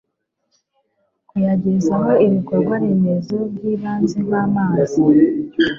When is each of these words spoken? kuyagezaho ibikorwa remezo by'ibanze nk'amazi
kuyagezaho 1.29 2.11
ibikorwa 2.25 2.73
remezo 2.83 3.37
by'ibanze 3.53 4.17
nk'amazi 4.25 5.01